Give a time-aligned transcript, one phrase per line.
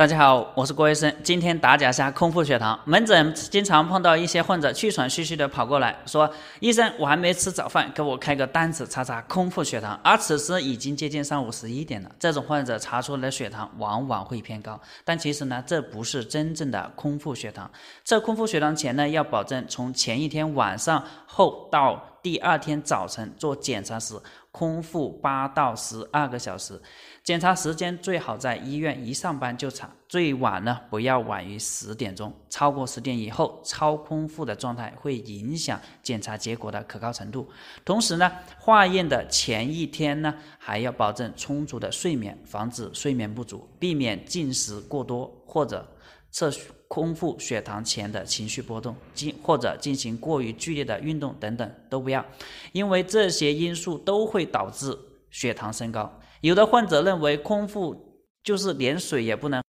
[0.00, 1.14] 大家好，我是郭医生。
[1.22, 6.26] 今天打假下空腹血糖，门诊经常碰到一些患者气喘吁吁的跑过来说
[6.58, 12.10] ：“医生，我还没吃早饭，给我开个单子查查空腹血糖。”而此时已经接近上午十一点了。
[12.18, 17.70] 这种患者查出来的血糖往往会偏高，但其实呢，这不是真正的空腹血糖。
[18.02, 24.14] 这空腹血糖前呢，要保证从前一天晚上后到第二天早晨做检查时。
[24.52, 26.82] 空腹八到十二个小时，
[27.22, 32.34] 检查时间最好在医院一上班就查，最晚呢不要晚于十点钟。
[32.48, 37.48] 超过十点以后，超空腹的状态会影响检查结果的可靠程度。
[37.84, 38.28] 同时呢，
[38.58, 45.88] 化验的前一天呢，还要保证充足的睡眠，防止睡眠不足，避免进食过多或者
[46.30, 46.50] 测
[46.88, 52.24] 空腹血糖前的情绪波动，进或者进行过于剧烈的运动等等都不要，
[52.72, 54.96] 因为这些因素都会导致
[55.30, 56.20] 血糖升高。
[56.40, 59.62] 有的患者认为空腹就是连水也不能。